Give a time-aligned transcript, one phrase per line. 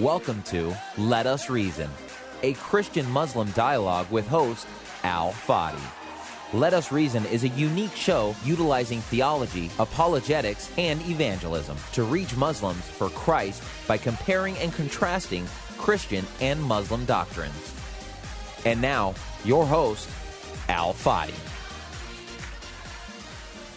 [0.00, 1.88] Welcome to Let Us Reason,
[2.42, 4.66] a Christian Muslim dialogue with host
[5.04, 5.80] Al Fadi.
[6.52, 12.84] Let Us Reason is a unique show utilizing theology, apologetics, and evangelism to reach Muslims
[12.84, 15.46] for Christ by comparing and contrasting
[15.78, 17.74] Christian and Muslim doctrines.
[18.66, 19.14] And now,
[19.46, 20.10] your host,
[20.68, 21.32] Al Fadi.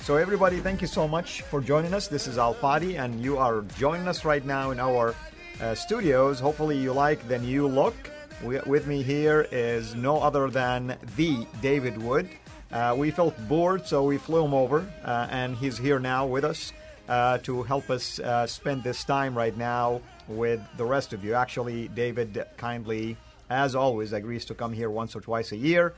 [0.03, 2.09] So, everybody, thank you so much for joining us.
[2.09, 5.15] This is Al Fadi, and you are joining us right now in our
[5.61, 6.39] uh, studios.
[6.39, 7.95] Hopefully, you like the new look.
[8.43, 12.29] We, with me here is no other than the David Wood.
[12.71, 16.45] Uh, we felt bored, so we flew him over, uh, and he's here now with
[16.45, 16.71] us
[17.07, 21.33] uh, to help us uh, spend this time right now with the rest of you.
[21.33, 23.17] Actually, David kindly,
[23.49, 25.95] as always, agrees to come here once or twice a year.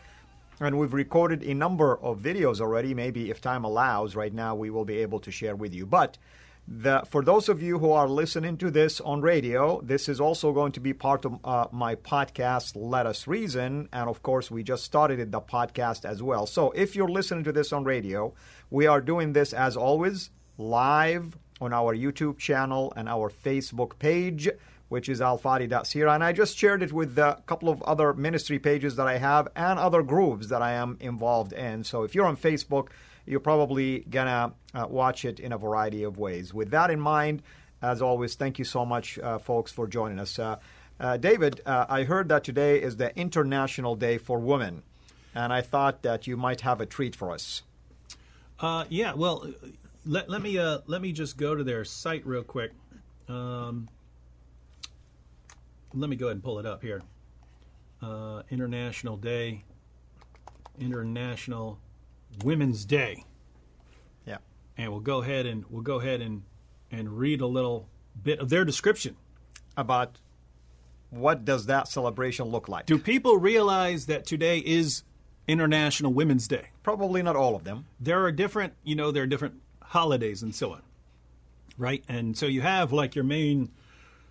[0.62, 2.94] And we've recorded a number of videos already.
[2.94, 5.86] Maybe if time allows, right now we will be able to share with you.
[5.86, 6.18] But
[6.74, 10.54] the, for those of you who are listening to this on radio, this is also
[10.54, 13.90] going to be part of uh, my podcast, Let Us Reason.
[13.92, 16.46] And of course, we just started the podcast as well.
[16.46, 18.34] So if you're listening to this on radio,
[18.70, 24.50] we are doing this as always live on our YouTube channel and our Facebook page,
[24.88, 26.14] which is alfadi.sira.
[26.14, 29.50] And I just shared it with a couple of other ministry pages that I have
[29.58, 31.84] and other groups that I am involved in.
[31.84, 32.88] So if you're on Facebook,
[33.26, 36.54] you're probably gonna uh, watch it in a variety of ways.
[36.54, 37.42] With that in mind,
[37.82, 40.38] as always, thank you so much, uh, folks, for joining us.
[40.38, 40.58] Uh,
[41.00, 44.84] uh David, uh, I heard that today is the International Day for Women,
[45.34, 47.64] and I thought that you might have a treat for us.
[48.60, 49.48] Uh, yeah, well,
[50.06, 52.72] let, let me let me just go to their site real quick.
[53.28, 53.90] Um,
[55.94, 57.02] let me go ahead and pull it up here.
[58.50, 59.64] International Day,
[60.80, 61.80] International
[62.44, 63.26] Women's Day.
[64.26, 64.38] Yeah.
[64.78, 66.44] And we'll go ahead and we'll go ahead and
[66.92, 67.88] and read a little
[68.22, 69.16] bit of their description
[69.78, 70.18] about
[71.10, 72.86] what does that celebration look like.
[72.86, 75.04] Do people realize that today is
[75.48, 76.70] International Women's Day?
[76.84, 77.86] Probably not all of them.
[78.00, 80.82] There are different, you know, there are different holidays and so on.
[81.78, 82.04] Right?
[82.08, 83.72] And so you have like your main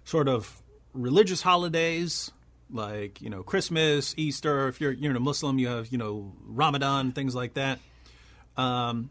[0.04, 0.62] sort of
[0.92, 2.30] religious holidays
[2.72, 7.12] like, you know, Christmas, Easter, if you're you're a Muslim, you have, you know, Ramadan,
[7.12, 7.78] things like that.
[8.60, 9.10] Um,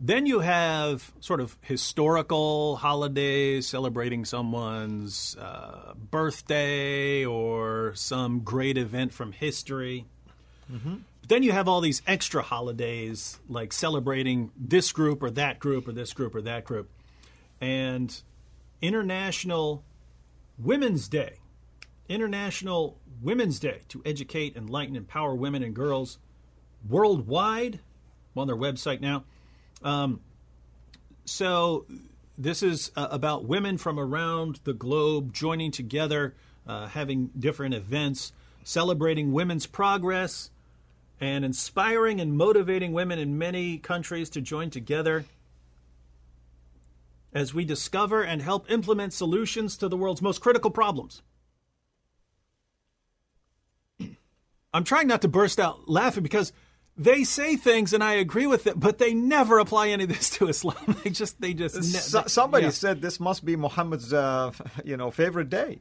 [0.00, 9.12] then you have sort of historical holidays celebrating someone's uh, birthday or some great event
[9.12, 10.06] from history.
[10.72, 10.96] Mm-hmm.
[11.20, 15.86] But then you have all these extra holidays like celebrating this group or that group
[15.86, 16.90] or this group or that group.
[17.60, 18.20] And
[18.80, 19.84] International
[20.58, 21.34] Women's Day,
[22.08, 26.18] International Women's Day to educate, enlighten, empower women and girls
[26.88, 27.80] worldwide
[28.36, 29.24] on their website now.
[29.82, 30.20] Um,
[31.24, 31.86] so
[32.36, 36.34] this is uh, about women from around the globe joining together,
[36.66, 38.32] uh, having different events,
[38.64, 40.50] celebrating women's progress,
[41.20, 45.24] and inspiring and motivating women in many countries to join together
[47.32, 51.22] as we discover and help implement solutions to the world's most critical problems.
[54.72, 56.52] I'm trying not to burst out laughing because
[56.96, 60.30] they say things and I agree with it, but they never apply any of this
[60.30, 60.76] to Islam.
[61.04, 61.82] They just, they just.
[62.30, 62.70] Somebody yeah.
[62.70, 64.52] said this must be Muhammad's, uh,
[64.84, 65.80] you know, favorite day.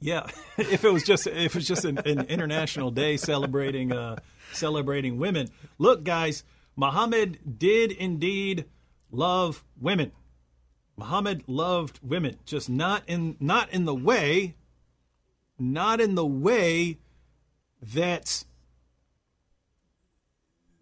[0.00, 0.26] Yeah,
[0.58, 4.16] if it was just if it was just an, an international day celebrating uh,
[4.52, 5.48] celebrating women.
[5.78, 6.44] Look, guys,
[6.76, 8.66] Muhammad did indeed
[9.10, 10.12] love women.
[10.98, 14.56] Muhammad loved women, just not in not in the way,
[15.58, 16.98] not in the way
[17.80, 18.44] that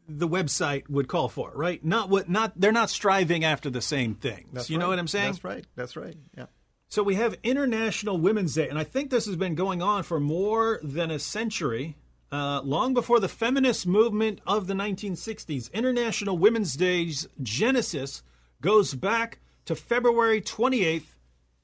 [0.08, 1.84] the website would call for, right?
[1.84, 4.48] Not what not they're not striving after the same things.
[4.52, 4.82] That's you right.
[4.82, 5.32] know what I'm saying?
[5.32, 5.66] That's right.
[5.76, 6.16] That's right.
[6.36, 6.46] Yeah.
[6.88, 10.20] So we have International Women's Day, and I think this has been going on for
[10.20, 11.96] more than a century.
[12.30, 18.22] Uh, long before the feminist movement of the 1960s, International Women's Day's genesis
[18.60, 21.16] goes back to February 28th,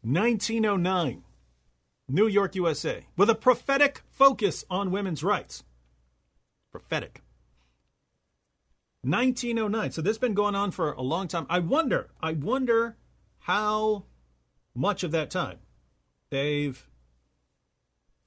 [0.03, 1.23] 1909,
[2.09, 5.65] New York, USA, with a prophetic focus on women's rights.
[6.71, 7.23] Prophetic.
[9.02, 9.93] 1909.
[9.93, 11.47] So this has been going on for a long time.
[11.49, 12.97] I wonder, I wonder
[13.41, 14.05] how
[14.75, 15.58] much of that time
[16.31, 16.87] they've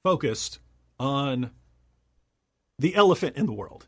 [0.02, 0.58] focused
[0.98, 1.50] on
[2.78, 3.86] the elephant in the world.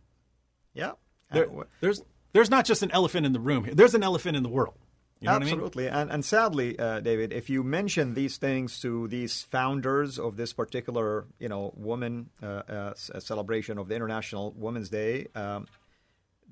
[0.75, 0.93] Yeah.
[1.33, 2.03] There, Uh, there's
[2.33, 3.75] there's not just an elephant in the room here.
[3.75, 4.79] There's an elephant in the world.
[5.21, 5.55] You know what I mean?
[5.55, 5.89] Absolutely.
[5.89, 10.53] And, and sadly, uh, David, if you mention these things to these founders of this
[10.53, 15.67] particular, you know, woman uh, uh, celebration of the International Women's Day, um,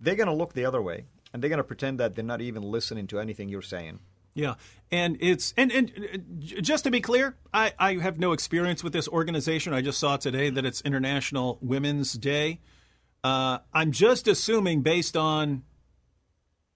[0.01, 1.07] they're going to look the other way.
[1.33, 3.99] And they're going to pretend that they're not even listening to anything you're saying.
[4.35, 4.55] Yeah,
[4.91, 8.93] and it's and and uh, just to be clear, I I have no experience with
[8.93, 9.73] this organization.
[9.73, 12.61] I just saw today that it's International Women's Day.
[13.23, 15.63] Uh, I'm just assuming based on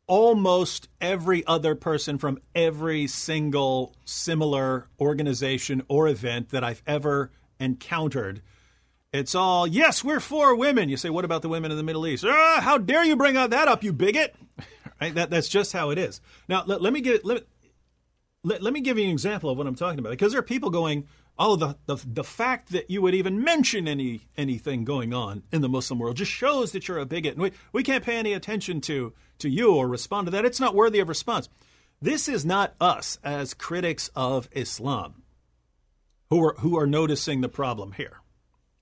[0.06, 7.30] almost every other person from every single similar organization or event that I've ever
[7.60, 8.40] encountered.
[9.12, 10.88] It's all, yes, we're for women.
[10.88, 12.24] You say, what about the women in the Middle East?
[12.26, 14.34] Ah, how dare you bring that up, you bigot?
[15.00, 15.14] right?
[15.14, 16.20] That, that's just how it is.
[16.46, 17.44] Now, let, let me give let,
[18.44, 20.44] let, let me give you an example of what I'm talking about because there are
[20.44, 21.06] people going,
[21.38, 25.62] oh, the, the the fact that you would even mention any anything going on in
[25.62, 28.34] the Muslim world just shows that you're a bigot, and we, we can't pay any
[28.34, 30.44] attention to to you or respond to that.
[30.44, 31.48] It's not worthy of response.
[32.00, 35.22] This is not us as critics of Islam
[36.28, 38.18] who are who are noticing the problem here.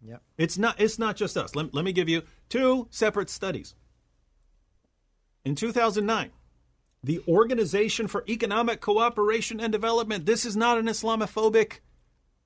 [0.07, 0.23] Yep.
[0.39, 1.55] It's not it's not just us.
[1.55, 3.75] Let, let me give you two separate studies.
[5.45, 6.31] In 2009,
[7.03, 11.81] the Organization for Economic Cooperation and Development, this is not an Islamophobic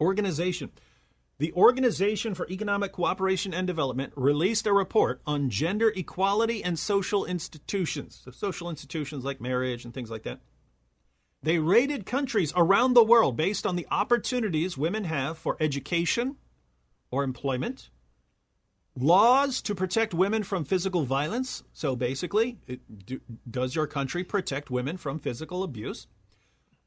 [0.01, 0.71] organization.
[1.39, 7.25] The Organization for Economic Cooperation and Development released a report on gender equality and social
[7.25, 8.21] institutions.
[8.23, 10.41] So social institutions like marriage and things like that.
[11.43, 16.37] They rated countries around the world based on the opportunities women have for education
[17.11, 17.91] or employment,
[18.97, 21.63] laws to protect women from physical violence.
[21.73, 26.07] So basically, it, do, does your country protect women from physical abuse?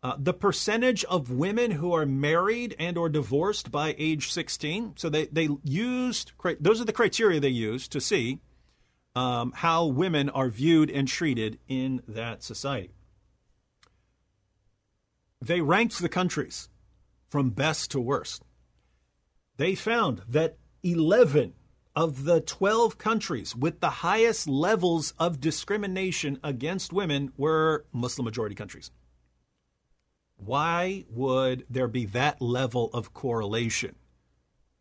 [0.02, 4.94] Uh, the percentage of women who are married and or divorced by age 16.
[4.98, 8.40] So they, they used, those are the criteria they used to see
[9.16, 12.92] um, how women are viewed and treated in that society.
[15.42, 16.70] They ranked the countries
[17.30, 18.44] from best to worst.
[19.58, 21.54] They found that 11
[21.96, 28.56] of the 12 countries with the highest levels of discrimination against women were Muslim majority
[28.56, 28.90] countries.
[30.38, 33.96] Why would there be that level of correlation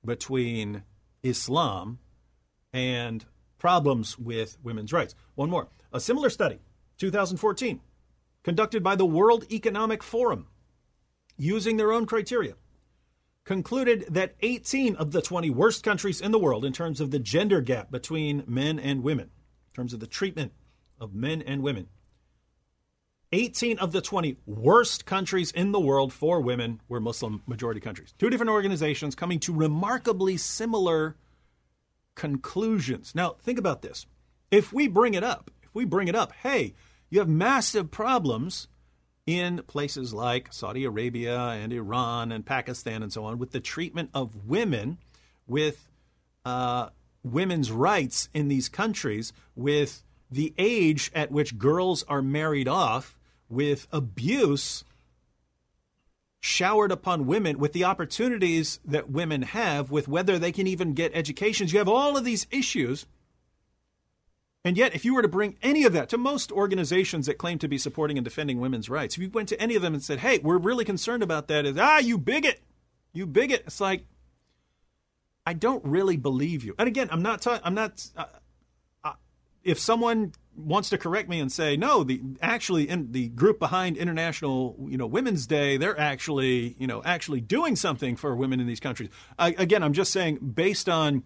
[0.05, 0.83] between
[1.23, 1.99] Islam
[2.73, 3.27] and
[3.59, 5.15] problems with women's rights?
[5.35, 5.69] One more.
[5.93, 6.61] A similar study,
[6.97, 7.81] 2014,
[8.43, 10.47] conducted by the World Economic Forum,
[11.37, 12.55] using their own criteria,
[13.45, 17.19] concluded that 18 of the 20 worst countries in the world, in terms of the
[17.19, 19.31] gender gap between men and women,
[19.71, 20.53] in terms of the treatment
[21.01, 21.89] of men and women,
[23.33, 28.15] 18 of the 20 worst countries in the world for women were Muslim majority countries.
[28.19, 31.17] Two different organizations coming to remarkably similar
[32.15, 33.15] conclusions.
[33.15, 34.07] Now, think about this.
[34.51, 36.75] If we bring it up, if we bring it up, hey,
[37.09, 38.69] you have massive problems
[39.27, 44.11] in places like Saudi Arabia and Iran and Pakistan and so on with the treatment
[44.13, 44.99] of women,
[45.47, 45.89] with
[46.45, 46.89] uh,
[47.23, 53.17] women's rights in these countries, with the age at which girls are married off,
[53.49, 54.83] with abuse
[56.41, 61.13] showered upon women, with the opportunities that women have, with whether they can even get
[61.15, 61.73] educations.
[61.73, 63.07] You have all of these issues.
[64.65, 67.59] And yet, if you were to bring any of that to most organizations that claim
[67.59, 70.03] to be supporting and defending women's rights, if you went to any of them and
[70.03, 72.61] said, hey, we're really concerned about that, is ah, you bigot,
[73.13, 73.65] you bigot.
[73.67, 74.05] It's like,
[75.45, 76.77] I don't really believe you.
[76.79, 78.27] And again, I'm not I'm not, uh,
[79.03, 79.15] uh,
[79.65, 83.97] if someone wants to correct me and say, no, the actually in the group behind
[83.97, 88.69] International, you know, Women's Day, they're actually, you know, actually doing something for women in
[88.69, 89.09] these countries.
[89.37, 91.25] I, again, I'm just saying, based on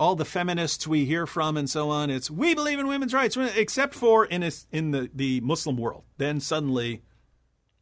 [0.00, 3.36] all the feminists we hear from and so on, it's we believe in women's rights,
[3.36, 6.04] except for in a, in the, the Muslim world.
[6.16, 7.02] Then suddenly,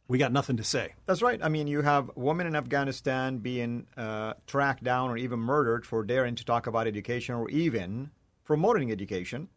[0.09, 0.95] we got nothing to say.
[1.05, 1.39] That's right.
[1.41, 6.03] I mean, you have women in Afghanistan being uh, tracked down or even murdered for
[6.03, 8.11] daring to talk about education or even
[8.43, 9.47] promoting education.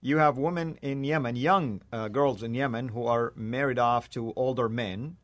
[0.00, 4.32] You have women in Yemen, young uh, girls in Yemen, who are married off to
[4.36, 5.16] older men,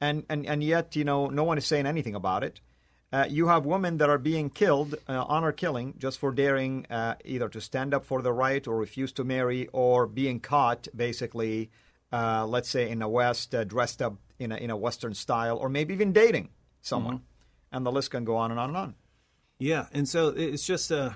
[0.00, 2.62] and, and, and yet, you know, no one is saying anything about it.
[3.12, 7.16] Uh, you have women that are being killed, uh, honor killing, just for daring uh,
[7.24, 11.70] either to stand up for the right or refuse to marry, or being caught, basically,
[12.12, 15.56] uh, let's say in the West, uh, dressed up in a, in a Western style,
[15.56, 16.50] or maybe even dating
[16.80, 17.22] someone.
[17.72, 18.94] And the list can go on and on and on.
[19.58, 21.10] Yeah, and so it's just uh,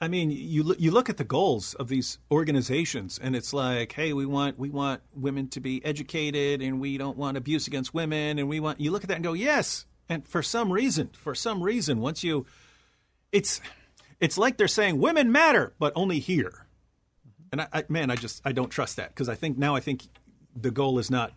[0.00, 4.12] I mean, you you look at the goals of these organizations, and it's like, hey,
[4.12, 8.38] we want we want women to be educated, and we don't want abuse against women,
[8.38, 8.80] and we want.
[8.80, 9.86] You look at that and go, yes.
[10.08, 12.46] And for some reason, for some reason, once you,
[13.32, 13.60] it's
[14.20, 16.66] it's like they're saying women matter, but only here.
[17.50, 19.80] And I, I man, I just I don't trust that because I think now I
[19.80, 20.02] think
[20.54, 21.32] the goal is not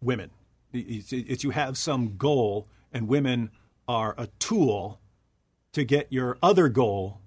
[0.00, 0.30] women.
[0.72, 3.50] It's, it's you have some goal, and women
[3.86, 5.00] are a tool
[5.72, 7.22] to get your other goal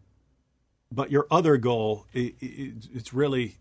[0.92, 3.58] but your other goal, it, it, it's really,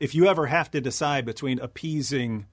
[0.00, 2.46] if you ever have to decide between appeasing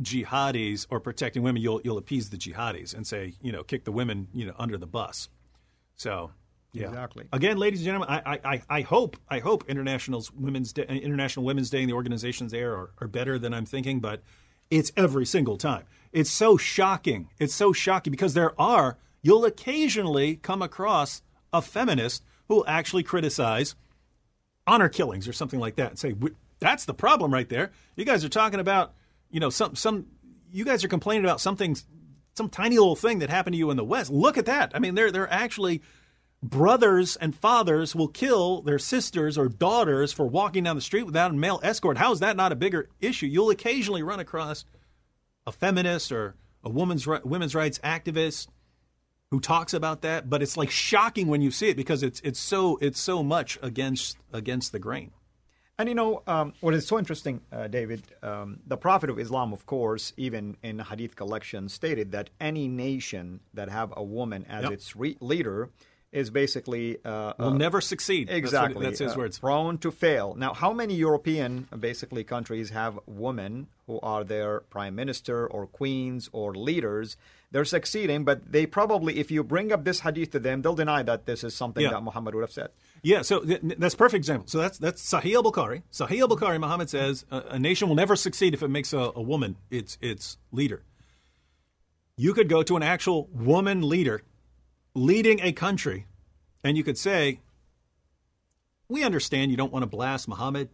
[0.00, 3.92] jihadis or protecting women, you'll you'll appease the jihadis and say, you know, kick the
[3.92, 5.28] women, you know, under the bus.
[5.96, 6.32] So,
[6.72, 6.88] yeah.
[6.88, 7.26] Exactly.
[7.32, 11.70] Again, ladies and gentlemen, I, I, I hope I hope International's Women's Day, International Women's
[11.70, 14.22] Day and the organizations there are, are better than I'm thinking, but
[14.70, 15.84] it's every single time.
[16.12, 17.30] It's so shocking.
[17.38, 23.02] It's so shocking because there are you'll occasionally come across a feminist who will actually
[23.02, 23.74] criticize
[24.66, 26.14] honor killings or something like that and say
[26.60, 27.72] that's the problem right there.
[27.96, 28.94] You guys are talking about,
[29.30, 30.06] you know, some some
[30.50, 31.76] you guys are complaining about something
[32.34, 34.10] some tiny little thing that happened to you in the West.
[34.10, 34.72] Look at that.
[34.74, 35.82] I mean, they're they're actually
[36.42, 41.32] brothers and fathers will kill their sisters or daughters for walking down the street without
[41.32, 41.98] a male escort.
[41.98, 43.26] How is that not a bigger issue?
[43.26, 44.64] You'll occasionally run across
[45.46, 48.48] a feminist or a women's women's rights activist
[49.30, 52.40] who talks about that, but it's like shocking when you see it because it's it's
[52.40, 55.10] so it's so much against against the grain.
[55.78, 58.02] And you know um, what is so interesting, uh, David?
[58.20, 63.38] Um, the Prophet of Islam, of course, even in Hadith collection, stated that any nation
[63.54, 64.72] that have a woman as yep.
[64.72, 65.70] its re- leader
[66.10, 68.28] is basically uh, will uh, never succeed.
[68.28, 69.38] Exactly, that's, that's his uh, words.
[69.38, 70.34] Prone to fail.
[70.36, 76.28] Now, how many European basically countries have women who are their prime minister or queens
[76.32, 77.16] or leaders?
[77.50, 81.02] They're succeeding, but they probably, if you bring up this hadith to them, they'll deny
[81.02, 81.90] that this is something yeah.
[81.92, 82.68] that Muhammad would have said.
[83.02, 84.48] Yeah, so th- that's perfect example.
[84.48, 85.82] So that's that's Sahih al Bukhari.
[85.90, 89.12] Sahih al Bukhari, Muhammad says a, a, nation will never succeed if it makes a,
[89.16, 90.82] a woman its its leader.
[92.16, 94.22] You could go to an actual woman leader
[94.94, 96.06] leading a country,
[96.62, 97.40] and you could say,
[98.88, 100.68] "We understand you don't want to blast Muhammad,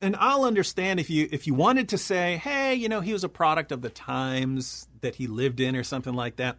[0.00, 3.24] and I'll understand if you if you wanted to say, hey, you know, he was
[3.24, 6.58] a product of the times that he lived in, or something like that."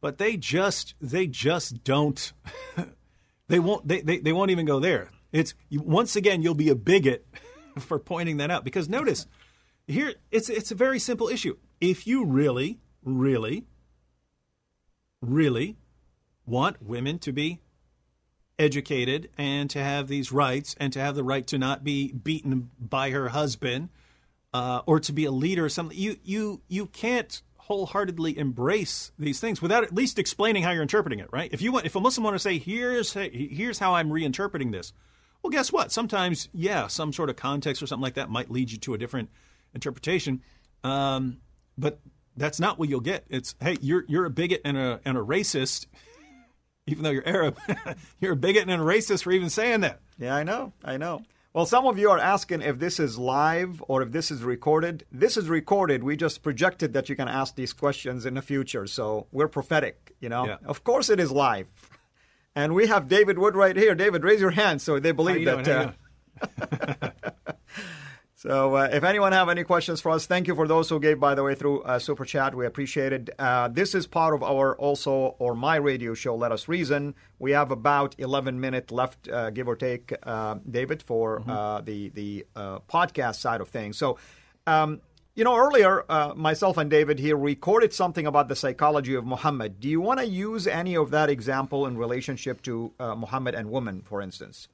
[0.00, 2.32] But they just they just don't.
[3.48, 5.10] they won't they, they, they won't even go there.
[5.32, 7.26] It's once again you'll be a bigot
[7.78, 9.26] for pointing that out because notice
[9.86, 11.56] here it's it's a very simple issue.
[11.80, 13.64] If you really really
[15.20, 15.76] really
[16.46, 17.60] want women to be
[18.60, 22.70] educated and to have these rights and to have the right to not be beaten
[22.78, 23.88] by her husband
[24.52, 25.96] uh, or to be a leader or something.
[25.96, 31.20] You you you can't wholeheartedly embrace these things without at least explaining how you're interpreting
[31.20, 31.50] it, right?
[31.52, 34.92] If you want, if a Muslim want to say, here's here's how I'm reinterpreting this,
[35.42, 35.90] well, guess what?
[35.90, 38.98] Sometimes, yeah, some sort of context or something like that might lead you to a
[38.98, 39.30] different
[39.74, 40.42] interpretation,
[40.84, 41.38] um,
[41.78, 42.00] but
[42.36, 43.24] that's not what you'll get.
[43.30, 45.86] It's hey, you're you're a bigot and a and a racist
[46.86, 47.58] even though you're Arab,
[48.20, 50.00] you're a bigot and a racist for even saying that.
[50.18, 50.72] Yeah, I know.
[50.84, 51.22] I know.
[51.52, 55.04] Well, some of you are asking if this is live or if this is recorded.
[55.10, 56.04] This is recorded.
[56.04, 58.86] We just projected that you can ask these questions in the future.
[58.86, 60.46] So we're prophetic, you know.
[60.46, 60.56] Yeah.
[60.64, 61.66] Of course it is live.
[62.54, 63.96] And we have David Wood right here.
[63.96, 65.68] David, raise your hand so they believe that.
[65.68, 67.10] Uh,
[68.40, 71.20] So, uh, if anyone have any questions for us, thank you for those who gave,
[71.20, 72.54] by the way, through uh, super chat.
[72.54, 73.28] We appreciate it.
[73.38, 76.34] Uh, this is part of our also or my radio show.
[76.36, 77.14] Let us reason.
[77.38, 81.50] We have about 11 minutes left, uh, give or take, uh, David, for mm-hmm.
[81.50, 83.98] Uh, the the podcast side of things.
[83.98, 84.16] So.
[84.66, 85.02] Um,
[85.36, 86.04] you know, earlier,
[86.34, 89.80] myself and David here recorded something about the psychology of Muhammad.
[89.80, 94.02] Do you want to use any of that example in relationship to Muhammad and women,
[94.02, 94.68] for instance?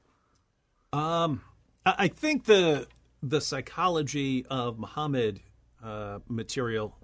[0.91, 1.41] Um,
[1.85, 2.87] I think the
[3.21, 5.39] the psychology of Muhammad
[5.83, 6.97] uh, material.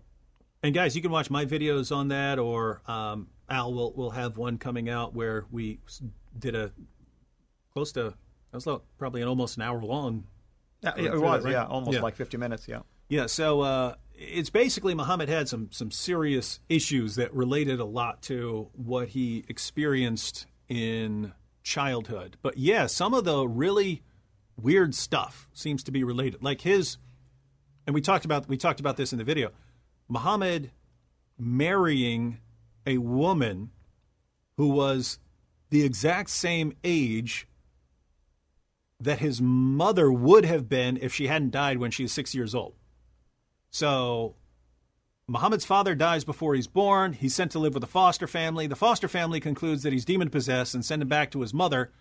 [0.61, 4.37] And guys, you can watch my videos on that, or um, Al will will have
[4.37, 5.79] one coming out where we
[6.37, 6.71] did a
[7.73, 8.13] close to
[8.53, 10.25] that was probably an almost an hour long.
[10.81, 11.51] Yeah, it was, right?
[11.51, 12.01] yeah, almost yeah.
[12.01, 12.81] like fifty minutes, yeah.
[13.09, 18.21] Yeah, so uh, it's basically Muhammad had some some serious issues that related a lot
[18.23, 22.37] to what he experienced in childhood.
[22.41, 24.03] But yeah, some of the really
[24.61, 26.43] weird stuff seems to be related.
[26.43, 26.97] Like his,
[27.85, 29.51] and we talked about we talked about this in the video.
[30.07, 30.71] Muhammad
[31.37, 32.39] marrying
[32.85, 33.71] a woman
[34.57, 35.19] who was
[35.69, 37.47] the exact same age
[38.99, 42.53] that his mother would have been if she hadn't died when she was six years
[42.55, 42.75] old.
[43.69, 44.35] So
[45.27, 47.13] Muhammad's father dies before he's born.
[47.13, 48.67] He's sent to live with a foster family.
[48.67, 51.91] The foster family concludes that he's demon possessed and send him back to his mother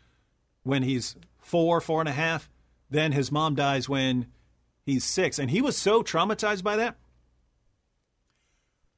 [0.63, 2.49] when he's four, four and a half.
[2.91, 4.27] Then his mom dies when
[4.85, 5.39] he's six.
[5.39, 6.97] And he was so traumatized by that.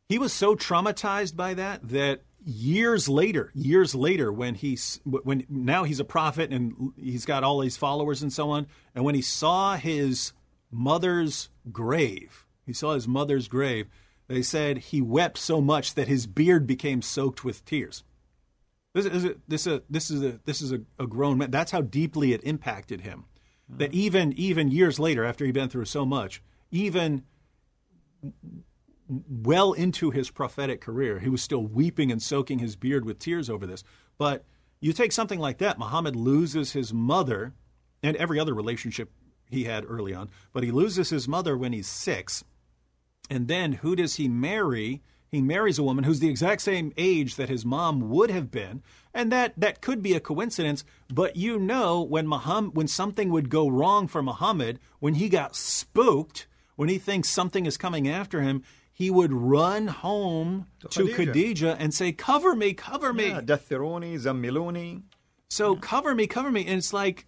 [0.09, 5.85] He was so traumatized by that that years later, years later, when he's when now
[5.85, 9.23] he's a prophet and he's got all these followers and so on, and when he
[9.23, 10.33] saw his
[10.71, 13.89] mother's grave, he saw his mother's grave.
[14.29, 18.05] They said he wept so much that his beard became soaked with tears.
[18.95, 21.51] This is a, this is a, this is a this is a, a grown man.
[21.51, 23.25] That's how deeply it impacted him.
[23.69, 23.99] That uh-huh.
[23.99, 27.25] even even years later, after he'd been through so much, even
[29.29, 33.51] well into his prophetic career, he was still weeping and soaking his beard with tears
[33.51, 33.83] over this.
[34.17, 34.45] But
[34.81, 37.53] you take something like that, Muhammad loses his mother
[38.03, 39.11] and every other relationship
[39.51, 42.45] he had early on, but he loses his mother when he's six.
[43.31, 45.03] And then who does he marry?
[45.35, 48.83] He marries a woman who's the exact same age that his mom would have been,
[49.13, 50.85] and that that could be a coincidence.
[51.13, 55.57] But you know, when Muhammad, when something would go wrong for Muhammad, when he got
[55.57, 58.63] spooked, when he thinks something is coming after him,
[58.93, 61.33] he would run home to, Khadija.
[61.33, 65.03] Khadija and say, "Cover me, cover me." Yeah, Dathiruni, Zammiluni.
[65.49, 67.27] So cover me, cover me, and it's like,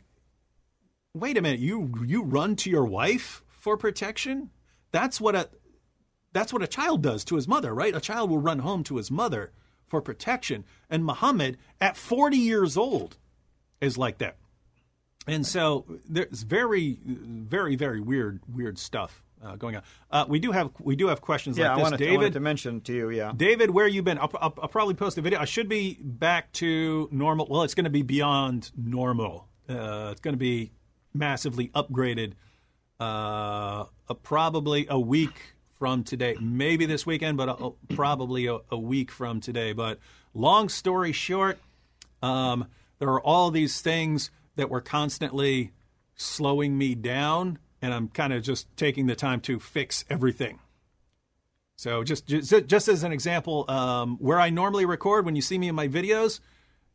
[1.15, 4.51] wait a minute, you you run to your wife for protection?
[4.93, 5.49] That's what a
[6.37, 7.95] that's what a child does to his mother, right?
[7.97, 9.53] A child will run home to his mother
[9.87, 13.17] for protection, and Muhammad at 40 years old
[13.81, 14.37] is like that.
[15.27, 19.83] And so there's very, very, very weird, weird stuff uh, going on.
[20.11, 22.17] Uh, we do have we do have questions Yeah, like I this, wanted, I David.
[22.19, 23.33] wanted to mention to you, yeah.
[23.37, 24.19] David, where you been?
[24.19, 25.41] I'll, I'll, I'll probably post a video.
[25.41, 27.47] I should be back to normal.
[27.51, 29.49] Well, it's going to be beyond normal.
[29.69, 30.73] Uh, it's going to be
[31.13, 32.33] massively upgraded.
[33.01, 38.79] Uh, uh, probably a week from today, maybe this weekend, but uh, probably a, a
[38.79, 39.73] week from today.
[39.73, 39.99] But
[40.35, 41.59] long story short,
[42.23, 42.67] um,
[42.99, 45.73] there are all these things that were constantly
[46.15, 50.61] slowing me down, and I'm kind of just taking the time to fix everything.
[51.77, 55.59] So just just, just as an example, um, where I normally record, when you see
[55.59, 56.41] me in my videos,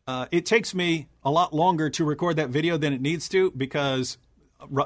[0.07, 3.51] uh, it takes me a lot longer to record that video than it needs to
[3.51, 4.17] because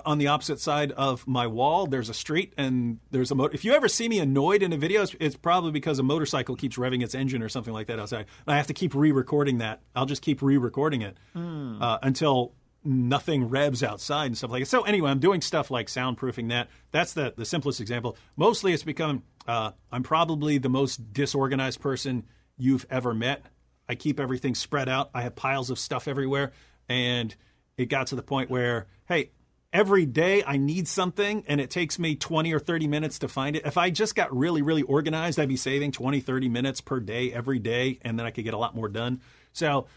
[0.05, 3.53] on the opposite side of my wall there's a street and there's a motor.
[3.53, 6.55] If you ever see me annoyed in a video, it's, it's probably because a motorcycle
[6.55, 8.25] keeps revving its engine or something like that outside.
[8.45, 9.81] And I have to keep re-recording that.
[9.95, 14.69] I'll just keep re-recording it uh, until nothing revs outside and stuff like that.
[14.69, 16.69] So anyway, I'm doing stuff like soundproofing that.
[16.91, 18.17] That's the the simplest example.
[18.37, 22.25] Mostly, it's become uh, I'm probably the most disorganized person
[22.57, 23.45] you've ever met.
[23.89, 25.09] I keep everything spread out.
[25.13, 26.51] I have piles of stuff everywhere,
[26.87, 27.35] and
[27.77, 29.31] it got to the point where hey.
[29.75, 33.57] Every day I need something and it takes me 20 or 30 minutes to find
[33.57, 33.65] it.
[33.65, 37.33] If I just got really, really organized, I'd be saving 20, 30 minutes per day
[37.33, 39.19] every day and then I could get a lot more done.
[39.51, 39.87] So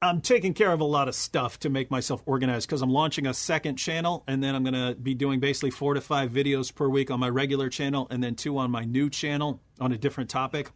[0.00, 3.26] I'm taking care of a lot of stuff to make myself organized because I'm launching
[3.26, 6.72] a second channel and then I'm going to be doing basically four to five videos
[6.72, 9.98] per week on my regular channel and then two on my new channel on a
[9.98, 10.70] different topic.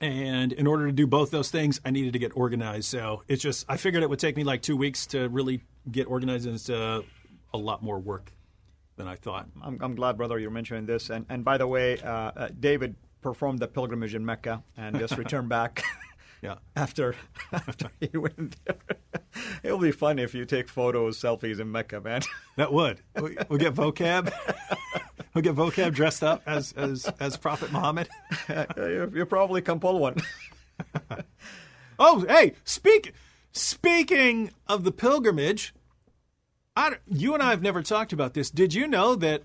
[0.00, 2.86] And in order to do both those things, I needed to get organized.
[2.88, 6.06] So it's just, I figured it would take me like two weeks to really get
[6.06, 7.02] organized and it's uh,
[7.52, 8.32] a lot more work
[8.96, 9.46] than I thought.
[9.62, 11.10] I'm, I'm glad, brother, you're mentioning this.
[11.10, 15.18] And, and by the way, uh, uh, David performed the pilgrimage in Mecca and just
[15.18, 15.82] returned back
[16.42, 16.54] Yeah.
[16.76, 17.14] after
[17.52, 18.76] after he went there.
[19.62, 22.22] It'll be fun if you take photos, selfies in Mecca, man.
[22.56, 23.00] That would.
[23.20, 24.32] We- We'll get vocab.
[25.34, 28.08] we'll get vocab dressed up as as as Prophet Muhammad.
[28.76, 30.16] you, you probably can pull one.
[32.02, 33.12] Oh, hey, speak
[33.52, 35.74] speaking of the pilgrimage,
[36.74, 38.48] I, you and I have never talked about this.
[38.50, 39.42] Did you know that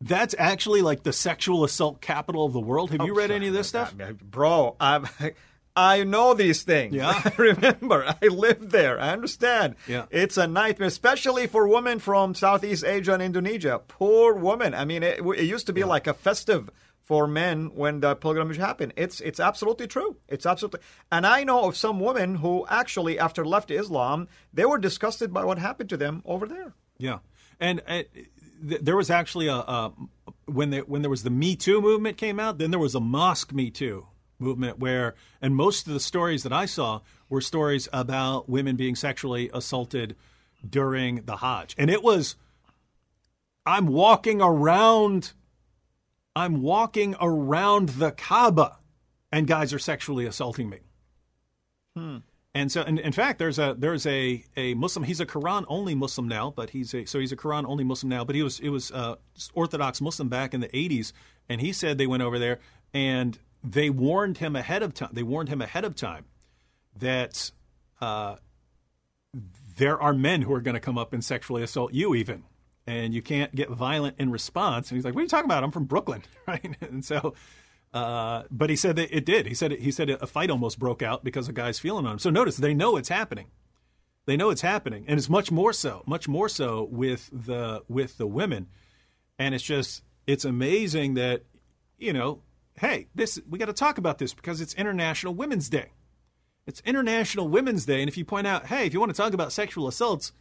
[0.00, 2.92] that's actually like the sexual assault capital of the world?
[2.92, 3.92] Have you oh, read any of this stuff?
[4.22, 5.08] Bro, I'm,
[5.78, 6.92] I know these things.
[6.92, 7.10] Yeah.
[7.10, 8.04] I remember.
[8.20, 9.00] I lived there.
[9.00, 9.76] I understand.
[9.86, 10.06] Yeah.
[10.10, 13.80] It's a nightmare, especially for women from Southeast Asia and Indonesia.
[13.86, 14.74] Poor women.
[14.74, 16.68] I mean, it, it used to be like a festive
[17.04, 18.92] for men when the pilgrimage happened.
[18.96, 20.16] It's it's absolutely true.
[20.26, 20.80] It's absolutely.
[21.12, 25.44] And I know of some women who actually, after left Islam, they were disgusted by
[25.44, 26.74] what happened to them over there.
[26.98, 27.18] Yeah,
[27.60, 28.02] and uh,
[28.68, 29.92] th- there was actually a, a
[30.46, 33.00] when there when there was the Me Too movement came out, then there was a
[33.00, 34.06] Mosque Me Too
[34.38, 38.94] movement where, and most of the stories that I saw were stories about women being
[38.94, 40.16] sexually assaulted
[40.68, 42.36] during the Hajj, and it was.
[43.66, 45.32] I'm walking around.
[46.34, 48.78] I'm walking around the Kaaba,
[49.30, 50.78] and guys are sexually assaulting me.
[52.54, 55.04] And so, and in fact, there's a there's a a Muslim.
[55.04, 58.08] He's a Quran only Muslim now, but he's a so he's a Quran only Muslim
[58.08, 58.24] now.
[58.24, 59.16] But he was it was uh,
[59.52, 61.12] Orthodox Muslim back in the 80s,
[61.48, 62.58] and he said they went over there
[62.92, 65.10] and they warned him ahead of time.
[65.12, 66.24] They warned him ahead of time
[66.96, 67.50] that
[68.00, 68.36] uh,
[69.76, 72.44] there are men who are going to come up and sexually assault you, even.
[72.86, 74.90] And you can't get violent in response.
[74.90, 75.62] And he's like, "What are you talking about?
[75.62, 77.34] I'm from Brooklyn, right?" And so,
[77.92, 79.46] uh, but he said that it did.
[79.46, 82.18] He said he said a fight almost broke out because a guy's feeling on him.
[82.18, 83.48] So notice they know it's happening.
[84.24, 88.16] They know it's happening, and it's much more so, much more so with the with
[88.16, 88.68] the women.
[89.38, 91.42] And it's just it's amazing that
[91.98, 92.40] you know,
[92.80, 95.92] hey, this we got to talk about this because it's International Women's Day.
[96.66, 99.32] It's International Women's Day, and if you point out, hey, if you want to talk
[99.32, 100.32] about sexual assaults,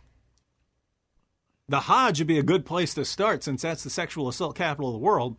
[1.69, 4.89] the Hajj would be a good place to start since that's the sexual assault capital
[4.89, 5.37] of the world.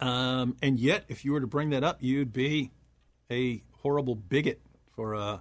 [0.00, 2.70] Um, and yet, if you were to bring that up, you'd be
[3.30, 4.60] a horrible bigot
[4.94, 5.38] for uh,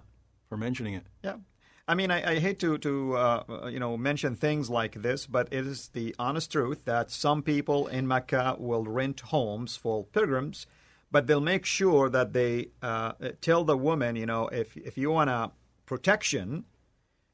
[0.49, 1.03] for mentioning it.
[1.23, 1.37] Yeah.
[1.87, 5.47] I mean, I, I hate to to uh, you know mention things like this, but
[5.51, 10.67] it is the honest truth that some people in Mecca will rent homes for pilgrims,
[11.11, 15.11] but they'll make sure that they uh, tell the woman, you know, if if you
[15.11, 15.51] want a
[15.85, 16.65] protection,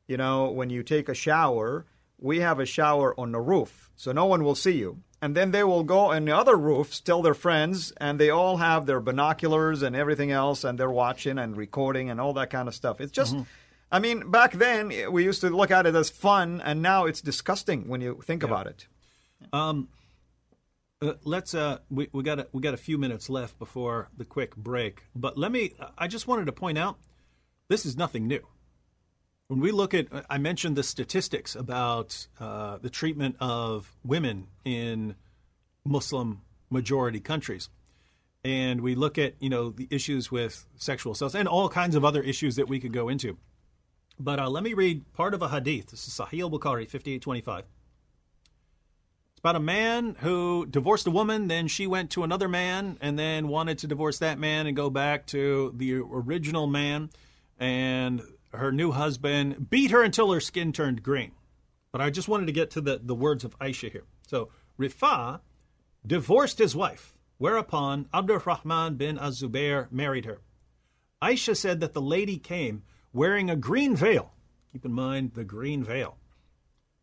[0.08, 1.88] you know, when you take a shower,
[2.20, 5.02] we have a shower on the roof, so no one will see you.
[5.20, 8.58] And then they will go on the other roofs, tell their friends, and they all
[8.58, 12.68] have their binoculars and everything else, and they're watching and recording and all that kind
[12.68, 13.02] of stuff.
[13.02, 13.34] It's just.
[13.34, 13.44] Mm-hmm.
[13.94, 17.22] I mean, back then we used to look at it as fun, and now it's
[17.22, 18.88] disgusting when you think about it.
[19.54, 19.88] Um,
[21.00, 24.26] uh, let's uh, we, we got a, we got a few minutes left before the
[24.26, 25.76] quick break, but let me.
[25.96, 26.98] I just wanted to point out
[27.68, 28.48] this is nothing new.
[29.48, 35.16] When we look at, I mentioned the statistics about uh, the treatment of women in
[35.86, 37.70] Muslim majority countries,
[38.44, 42.04] and we look at you know the issues with sexual assault and all kinds of
[42.04, 43.38] other issues that we could go into.
[44.20, 45.88] But uh, let me read part of a hadith.
[45.88, 47.66] This is Sahih al-Bukhari, 5825.
[49.32, 53.18] It's about a man who divorced a woman, then she went to another man, and
[53.18, 57.10] then wanted to divorce that man and go back to the original man.
[57.60, 58.22] And
[58.54, 61.32] her new husband beat her until her skin turned green.
[61.92, 64.06] But I just wanted to get to the, the words of Aisha here.
[64.28, 64.50] So,
[64.80, 65.42] Rifa
[66.06, 70.42] divorced his wife, whereupon Abdurrahman bin Az-Zubair married her.
[71.22, 74.34] Aisha said that the lady came wearing a green veil.
[74.72, 76.18] Keep in mind the green veil.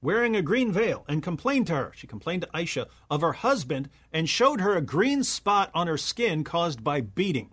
[0.02, 1.92] Wearing a green veil and complained to her.
[1.94, 5.98] She complained to Aisha of her husband and showed her a green spot on her
[5.98, 7.50] skin caused by beating.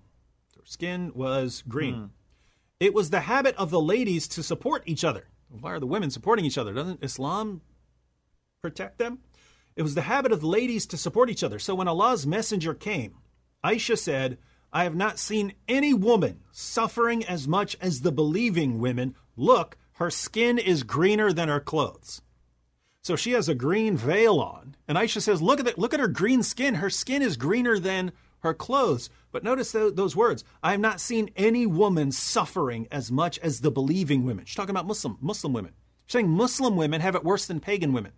[0.56, 1.94] Her skin was green.
[1.94, 2.06] Hmm.
[2.80, 5.28] It was the habit of the ladies to support each other.
[5.50, 6.74] Why are the women supporting each other?
[6.74, 7.62] Doesn't Islam
[8.62, 9.20] protect them?
[9.76, 11.60] It was the habit of the ladies to support each other.
[11.60, 13.16] So when Allah's messenger came,
[13.64, 14.38] Aisha said,
[14.78, 19.16] I have not seen any woman suffering as much as the believing women.
[19.36, 22.22] Look, her skin is greener than her clothes.
[23.02, 25.80] So she has a green veil on, and Aisha says, "Look at that!
[25.80, 26.76] Look at her green skin.
[26.76, 28.12] Her skin is greener than
[28.42, 33.12] her clothes." But notice th- those words: "I have not seen any woman suffering as
[33.12, 35.74] much as the believing women." She's talking about Muslim Muslim women.
[36.06, 38.12] She's saying Muslim women have it worse than pagan women.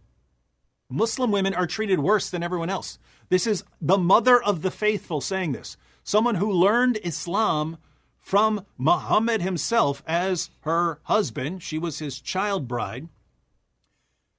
[0.90, 3.00] Muslim women are treated worse than everyone else.
[3.30, 5.78] This is the mother of the faithful saying this
[6.10, 7.78] someone who learned Islam
[8.18, 11.62] from Muhammad himself as her husband.
[11.62, 13.10] She was his child bride.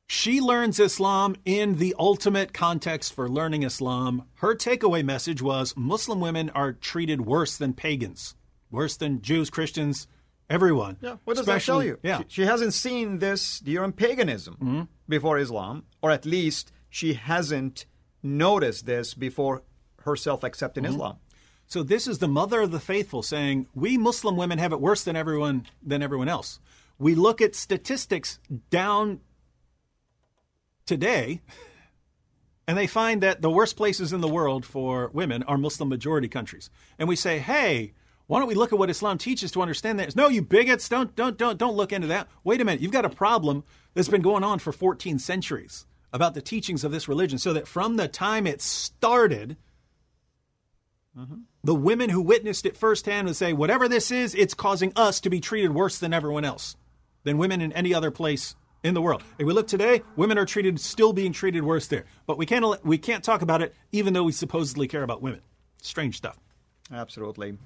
[0.09, 4.25] She learns Islam in the ultimate context for learning Islam.
[4.39, 8.35] Her takeaway message was Muslim women are treated worse than pagans,
[8.73, 10.09] worse than Jews, Christians,
[10.49, 10.97] everyone.
[11.01, 12.01] Yeah, what does that tell you?
[12.03, 12.19] Yeah.
[12.19, 14.83] She, she hasn't seen this during paganism mm-hmm.
[15.09, 17.87] before Islam, or at least she hasn't
[18.25, 19.63] noticed this before
[20.01, 20.95] herself accepting mm-hmm.
[20.95, 21.19] Islam.
[21.71, 25.05] So this is the mother of the faithful saying, "We Muslim women have it worse
[25.05, 26.59] than everyone than everyone else."
[26.99, 29.21] We look at statistics down
[30.85, 31.43] today
[32.67, 36.27] and they find that the worst places in the world for women are Muslim majority
[36.27, 36.71] countries.
[36.99, 37.95] And we say, "Hey,
[38.27, 41.15] why don't we look at what Islam teaches to understand that?" No, you bigots, don't
[41.15, 42.29] don't don't don't look into that.
[42.43, 43.63] Wait a minute, you've got a problem
[43.95, 47.69] that's been going on for 14 centuries about the teachings of this religion so that
[47.69, 49.57] from the time it started
[51.65, 55.31] the women who witnessed it firsthand would say, whatever this is, it's causing us to
[55.31, 56.77] be treated worse than everyone else,
[57.25, 59.23] than women in any other place in the world.
[59.39, 62.05] If we look today, women are treated, still being treated worse there.
[62.27, 65.41] But we can't, we can't talk about it, even though we supposedly care about women.
[65.83, 66.39] Strange stuff.
[66.93, 67.59] Absolutely.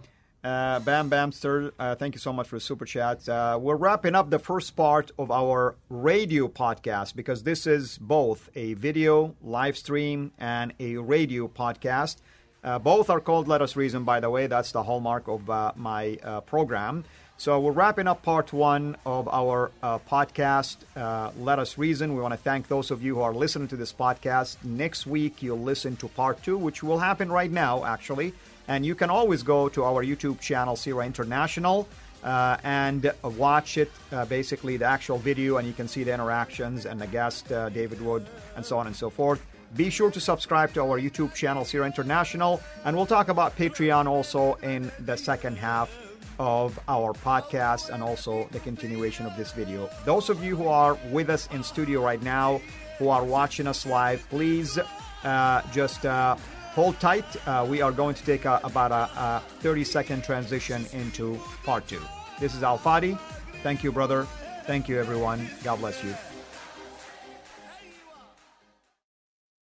[0.43, 3.27] Uh, Bam Bamster, uh, thank you so much for the super chat.
[3.27, 8.51] Uh, we're wrapping up the first part of our radio podcast because this is both
[8.55, 12.17] a video live stream and a radio podcast.
[12.65, 14.47] Uh, both are called Let Us Reason, by the way.
[14.47, 17.05] That's the hallmark of uh, my uh, program.
[17.37, 22.15] So we're wrapping up part one of our uh, podcast, uh, Let Us Reason.
[22.15, 24.65] We want to thank those of you who are listening to this podcast.
[24.65, 28.33] Next week, you'll listen to part two, which will happen right now, actually.
[28.67, 31.87] And you can always go to our YouTube channel, CIRA International.
[32.25, 36.87] uh, and watch it, uh, basically the actual video, and you can see the interactions
[36.87, 39.45] and the guest, uh, David Wood, and so on and so forth.
[39.77, 44.07] Be sure to subscribe to our YouTube channel, CIRA International, and we'll talk about Patreon
[44.07, 45.91] also in the second half
[46.39, 49.91] of our podcast and also the continuation of this video.
[50.05, 52.61] Those of you who are with us in studio right now,
[52.99, 54.79] who are watching us live, please
[55.25, 56.37] uh, just uh,
[56.75, 57.25] hold tight.
[57.47, 61.87] Uh, we are going to take a, about a, a 30 second transition into part
[61.89, 62.01] two.
[62.39, 63.19] This is Al Fadi.
[63.65, 64.25] Thank you, brother.
[64.67, 65.49] Thank you, everyone.
[65.65, 66.15] God bless you.